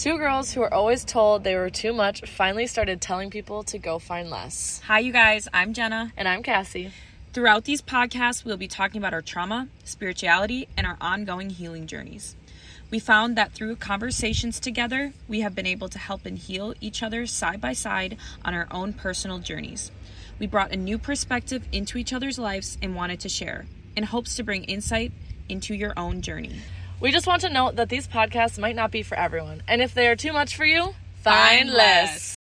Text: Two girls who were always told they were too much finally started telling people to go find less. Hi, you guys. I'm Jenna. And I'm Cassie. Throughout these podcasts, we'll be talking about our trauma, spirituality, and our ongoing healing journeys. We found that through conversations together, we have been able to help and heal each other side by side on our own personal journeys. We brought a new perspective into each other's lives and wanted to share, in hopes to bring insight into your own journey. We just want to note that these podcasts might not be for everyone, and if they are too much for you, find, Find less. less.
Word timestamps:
Two 0.00 0.16
girls 0.16 0.50
who 0.50 0.62
were 0.62 0.72
always 0.72 1.04
told 1.04 1.44
they 1.44 1.56
were 1.56 1.68
too 1.68 1.92
much 1.92 2.22
finally 2.22 2.66
started 2.66 3.02
telling 3.02 3.28
people 3.28 3.62
to 3.64 3.76
go 3.76 3.98
find 3.98 4.30
less. 4.30 4.80
Hi, 4.86 5.00
you 5.00 5.12
guys. 5.12 5.46
I'm 5.52 5.74
Jenna. 5.74 6.10
And 6.16 6.26
I'm 6.26 6.42
Cassie. 6.42 6.92
Throughout 7.34 7.64
these 7.64 7.82
podcasts, 7.82 8.42
we'll 8.42 8.56
be 8.56 8.66
talking 8.66 8.98
about 8.98 9.12
our 9.12 9.20
trauma, 9.20 9.68
spirituality, 9.84 10.68
and 10.74 10.86
our 10.86 10.96
ongoing 11.02 11.50
healing 11.50 11.86
journeys. 11.86 12.34
We 12.90 12.98
found 12.98 13.36
that 13.36 13.52
through 13.52 13.76
conversations 13.76 14.58
together, 14.58 15.12
we 15.28 15.40
have 15.40 15.54
been 15.54 15.66
able 15.66 15.90
to 15.90 15.98
help 15.98 16.24
and 16.24 16.38
heal 16.38 16.72
each 16.80 17.02
other 17.02 17.26
side 17.26 17.60
by 17.60 17.74
side 17.74 18.16
on 18.42 18.54
our 18.54 18.68
own 18.70 18.94
personal 18.94 19.38
journeys. 19.38 19.90
We 20.38 20.46
brought 20.46 20.72
a 20.72 20.76
new 20.76 20.96
perspective 20.96 21.68
into 21.72 21.98
each 21.98 22.14
other's 22.14 22.38
lives 22.38 22.78
and 22.80 22.96
wanted 22.96 23.20
to 23.20 23.28
share, 23.28 23.66
in 23.94 24.04
hopes 24.04 24.34
to 24.36 24.44
bring 24.44 24.64
insight 24.64 25.12
into 25.50 25.74
your 25.74 25.92
own 25.98 26.22
journey. 26.22 26.62
We 27.00 27.12
just 27.12 27.26
want 27.26 27.40
to 27.42 27.48
note 27.48 27.76
that 27.76 27.88
these 27.88 28.06
podcasts 28.06 28.58
might 28.58 28.76
not 28.76 28.90
be 28.90 29.02
for 29.02 29.16
everyone, 29.16 29.62
and 29.66 29.80
if 29.80 29.94
they 29.94 30.06
are 30.08 30.16
too 30.16 30.34
much 30.34 30.54
for 30.54 30.66
you, 30.66 30.94
find, 31.22 31.60
Find 31.60 31.70
less. 31.70 31.76
less. 32.08 32.34